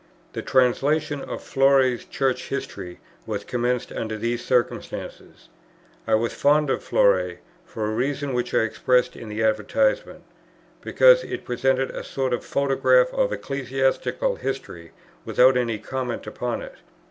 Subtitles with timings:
[0.33, 5.47] The Translation of Fleury's Church History was commenced under these circumstances:
[6.07, 10.23] I was fond of Fleury for a reason which I express in the Advertisement;
[10.81, 14.89] because it presented a sort of photograph of ecclesiastical history
[15.23, 16.73] without any comment upon it.